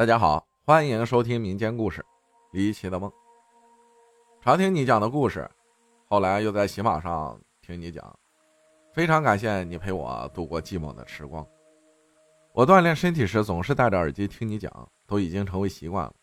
[0.00, 2.00] 大家好，欢迎收听民间故事
[2.52, 3.10] 《离奇的梦》。
[4.40, 5.46] 常听你讲的故事，
[6.06, 8.18] 后来又在喜马上听你讲，
[8.94, 11.46] 非常感谢你陪我度过寂寞的时光。
[12.54, 16.14] 我锻炼身体时总是戴着耳机听你讲，都已经成为习惯了。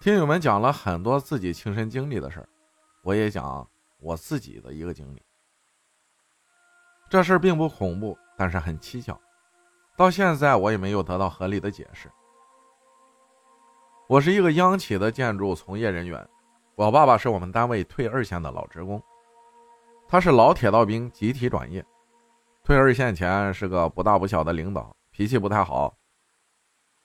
[0.00, 2.48] 听友们讲了很多自己亲身经历的事儿，
[3.04, 3.64] 我也讲
[4.00, 5.22] 我自己的一个经历。
[7.08, 9.16] 这事儿并不恐怖，但是很蹊跷，
[9.96, 12.10] 到现在我也没有得到合理的解释。
[14.06, 16.28] 我是一个央企的建筑从业人员，
[16.74, 19.02] 我爸爸是我们单位退二线的老职工，
[20.06, 21.82] 他是老铁道兵，集体转业，
[22.62, 25.96] 退二线前是个不大不小的领导，脾气不太好。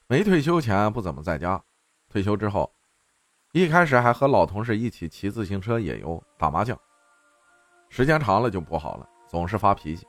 [0.08, 1.64] 没退休前不怎么在家，
[2.10, 2.70] 退休之后，
[3.54, 6.78] 一开始还和老同事一起骑自行车野游、打麻将，
[7.88, 10.06] 时间长了就不好了，总是发脾气。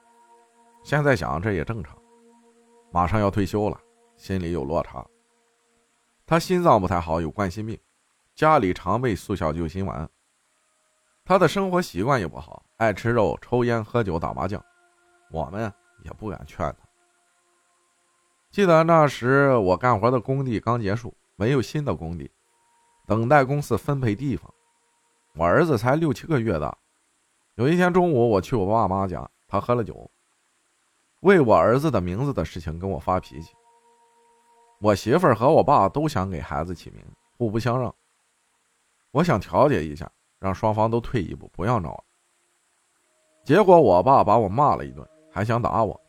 [0.82, 1.96] 现在想这也正常，
[2.90, 3.80] 马上要退休了，
[4.16, 5.06] 心里有落差。
[6.30, 7.76] 他心脏不太好，有冠心病，
[8.36, 10.08] 家里常备速效救心丸。
[11.24, 14.64] 他的生活习惯也不好，爱吃肉、抽烟、喝酒、打麻将，
[15.32, 15.60] 我们
[16.04, 16.88] 也不敢劝他。
[18.48, 22.30] 记得那时我干活的工地刚结束，没有新的工地，
[23.08, 24.48] 等待公司分配地方。
[25.34, 26.78] 我儿子才六七个月大。
[27.56, 30.08] 有一天中午，我去我爸妈家，他喝了酒，
[31.22, 33.52] 为我儿子的名字的事情跟我发脾气。
[34.80, 37.04] 我媳妇儿和我爸都想给孩子起名，
[37.36, 37.94] 互不相让。
[39.10, 42.04] 我想调解一下，让双方都退一步，不要闹了。
[43.44, 46.00] 结果我爸把我骂了一顿，还想打我。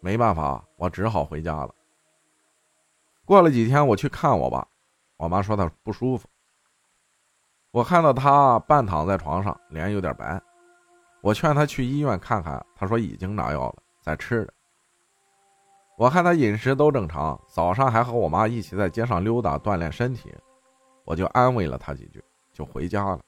[0.00, 1.74] 没办法，我只好回家了。
[3.24, 4.68] 过了几天，我去看我爸，
[5.16, 6.28] 我妈说他不舒服。
[7.70, 10.38] 我看到他半躺在床上，脸有点白。
[11.22, 14.52] 我劝他去医院看看，他说已经拿药了，在吃着。
[15.96, 20.34] 我看他饮食都正常，早上还和我妈一起在街上溜达锻炼身体，
[21.04, 23.20] 我就安慰了他几句，就回家了。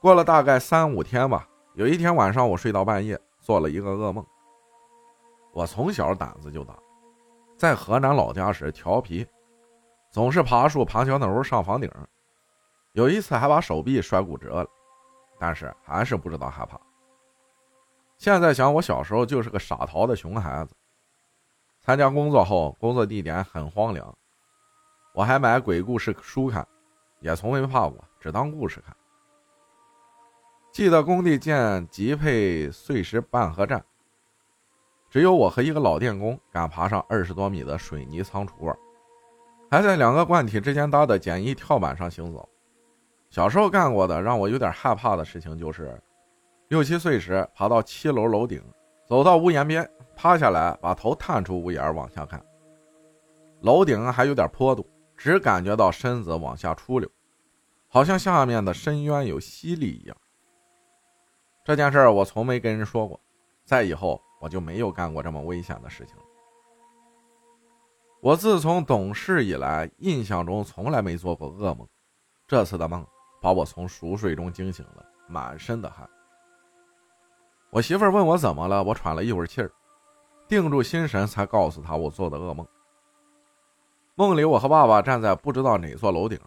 [0.00, 4.22] 过了大概三五天吧，有一天晚上我睡到半夜，做了一个噩梦。
[5.52, 6.74] 我从小胆子就大，
[7.56, 9.26] 在河南老家时调皮，
[10.10, 11.90] 总是爬树、爬墙头、上房顶，
[12.92, 14.68] 有一次还把手臂摔骨折了，
[15.38, 16.78] 但是还是不知道害怕。
[18.18, 20.74] 现在想，我小时候就是个傻淘的熊孩子。
[21.84, 24.16] 参加工作后，工作地点很荒凉，
[25.12, 26.64] 我还买鬼故事书看，
[27.18, 28.94] 也从没怕过，只当故事看。
[30.70, 33.84] 记得工地建级配碎石半合站，
[35.10, 38.78] 只有我和一个老电工敢爬上二十多米的水泥仓储罐，
[39.68, 42.48] 还在两个罐体之间搭的简易跳板上行走。
[43.28, 46.00] 小时候干过的让我有点害怕的事情就是，
[46.68, 48.62] 六七岁时爬到七楼楼顶，
[49.04, 49.90] 走到屋檐边。
[50.16, 52.44] 趴下来，把头探出屋檐往下看，
[53.60, 57.10] 楼顶还有点坡度，只感觉到身子往下出溜，
[57.88, 60.16] 好像下面的深渊有吸力一样。
[61.64, 63.18] 这件事我从没跟人说过，
[63.64, 66.22] 在以后我就没有干过这么危险的事情了。
[68.20, 71.86] 我自从懂事以来，印象中从来没做过噩梦，
[72.46, 73.04] 这次的梦
[73.40, 76.08] 把我从熟睡中惊醒了，满身的汗。
[77.70, 79.72] 我媳妇问我怎么了，我喘了一会儿气儿。
[80.52, 82.66] 定住心神，才告诉他我做的噩梦。
[84.16, 86.38] 梦里，我和爸爸站在不知道哪座楼顶，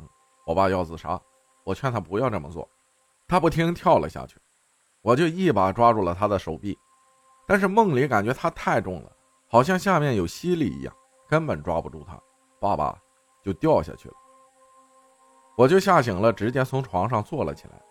[0.46, 1.20] 我爸要自杀，
[1.64, 2.70] 我劝他不要这么做，
[3.28, 4.38] 他不听，跳了下去，
[5.02, 6.78] 我就一把抓住了他的手臂，
[7.48, 9.12] 但是梦里感觉他太重了，
[9.48, 10.94] 好像下面有吸力一样，
[11.28, 12.16] 根本抓不住他，
[12.60, 12.96] 爸爸
[13.44, 14.14] 就掉下去了。
[15.58, 17.82] 我就吓醒了，直接从床上坐了起来，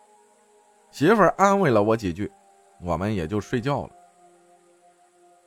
[0.93, 2.31] 媳妇安慰了我几句，
[2.81, 3.91] 我们也就睡觉了。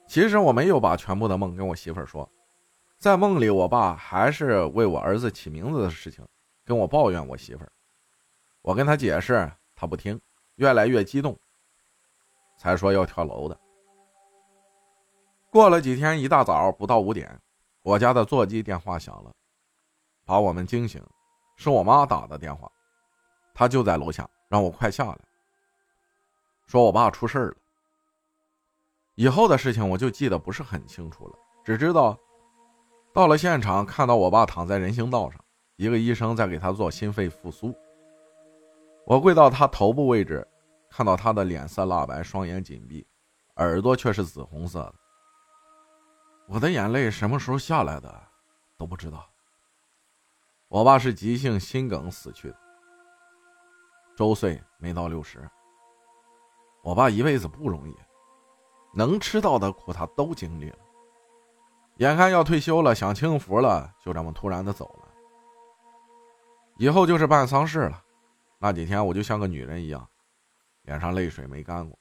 [0.08, 2.28] 其实我没有把全部的梦跟我媳妇儿说，
[2.98, 6.26] 在梦里，我爸还是为我儿子起名字的事情
[6.64, 7.72] 跟我抱怨我媳妇儿。
[8.62, 10.20] 我跟他解释，他不听，
[10.56, 11.38] 越来越激动，
[12.58, 13.60] 才说要跳楼的。
[15.52, 17.40] 过了几天，一大早不到五点，
[17.84, 19.32] 我家的座机电话响了，
[20.26, 21.04] 把我们惊醒，
[21.58, 22.72] 是我妈打的电话，
[23.54, 25.20] 她就在楼下，让我快下来，
[26.66, 27.56] 说我爸出事了。
[29.18, 31.34] 以后的事情我就记得不是很清楚了，
[31.66, 32.16] 只知道
[33.12, 35.44] 到了现场，看到我爸躺在人行道上，
[35.76, 37.74] 一个医生在给他做心肺复苏。
[39.08, 40.48] 我跪到他头部位置，
[40.92, 43.08] 看到他的脸色蜡白，双眼紧闭，
[43.56, 44.96] 耳朵却是紫红色的。
[46.48, 48.24] 我的眼泪什么时候下来的
[48.78, 49.28] 都不知道。
[50.68, 52.58] 我爸是急性心梗死去的，
[54.16, 55.40] 周岁没到六十。
[56.84, 57.96] 我爸一辈子不容易。
[58.94, 60.78] 能吃到的苦他都经历了，
[61.98, 65.08] 眼看要退休了，享清福了，就这么突然的走了。
[66.78, 68.04] 以后就是办丧事了，
[68.60, 70.08] 那几天我就像个女人一样，
[70.84, 71.98] 脸上泪水没干过。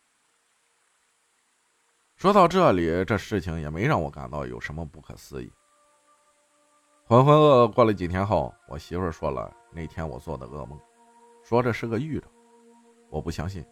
[2.14, 5.52] 说到这里，这事情也没让我感到有什么不可思议。
[7.04, 10.80] 浑浑噩噩过了几天后，我媳妇说了那天我做的噩梦，
[11.42, 12.26] 说这是个预兆。
[13.10, 13.64] 我不相信。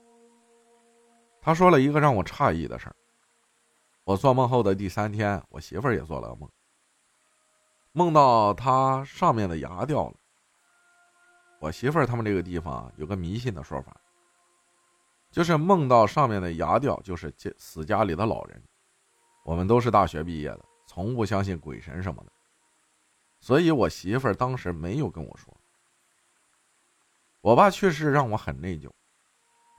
[1.40, 2.96] 她说了一个让我诧异的事儿。
[4.04, 6.46] 我做梦后的第三天，我媳妇儿也做了梦，
[7.92, 10.14] 梦到她上面的牙掉了。
[11.58, 13.96] 我媳妇儿他们这个地方有个迷信的说法，
[15.30, 18.62] 就是梦到上面的牙掉，就是死家里的老人。
[19.42, 22.30] 我们都是大学毕业的，从不相信鬼神什么的，
[23.40, 25.54] 所以我媳妇儿当时没有跟我说。
[27.40, 28.90] 我爸去世让我很内疚，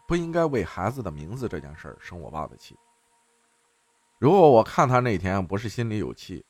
[0.07, 2.75] 不应该为孩子的名字这件事儿生我爸的气。
[4.17, 6.45] 如果我看他那天不是心里有气，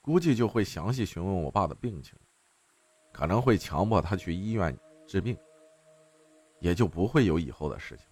[0.00, 2.18] 估计就会详细询问我爸的病情，
[3.12, 5.38] 可能会强迫他去医院治病，
[6.60, 8.06] 也就不会有以后的事情。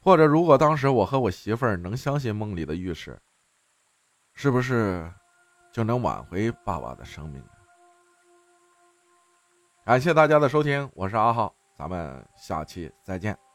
[0.00, 3.20] 或者，如果当时我和我媳妇儿能相信梦里的预示，
[4.34, 5.10] 是不是
[5.72, 7.42] 就能挽回爸爸的生命？
[9.84, 13.51] 感谢大家的收听，我是阿浩，咱们下期再见。